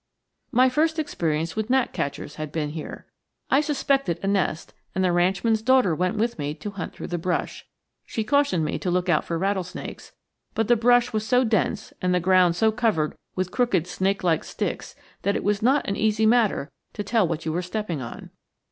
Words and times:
My 0.51 0.67
first 0.67 0.97
experience 0.97 1.55
with 1.55 1.67
gnatcatchers 1.69 2.37
had 2.37 2.51
been 2.51 2.71
here. 2.71 3.05
I 3.51 3.61
suspected 3.61 4.19
a 4.23 4.27
nest, 4.27 4.73
and 4.95 5.03
the 5.03 5.11
ranchman's 5.11 5.61
daughter 5.61 5.93
went 5.93 6.17
with 6.17 6.39
me 6.39 6.55
to 6.55 6.71
hunt 6.71 6.93
through 6.95 7.05
the 7.09 7.19
brush. 7.19 7.67
She 8.03 8.23
cautioned 8.23 8.65
me 8.65 8.79
to 8.79 8.89
look 8.89 9.09
out 9.09 9.25
for 9.25 9.37
rattlesnakes, 9.37 10.13
but 10.55 10.67
the 10.67 10.75
brush 10.75 11.13
was 11.13 11.23
so 11.23 11.43
dense 11.43 11.93
and 12.01 12.15
the 12.15 12.19
ground 12.19 12.55
so 12.55 12.71
covered 12.71 13.15
with 13.35 13.51
crooked 13.51 13.85
snake 13.85 14.23
like 14.23 14.43
sticks 14.43 14.95
that 15.21 15.35
it 15.35 15.43
was 15.43 15.61
not 15.61 15.87
an 15.87 15.95
easy 15.95 16.25
matter 16.25 16.71
to 16.93 17.03
tell 17.03 17.27
what 17.27 17.45
you 17.45 17.51
were 17.53 17.61
stepping 17.61 18.01
on. 18.01 18.31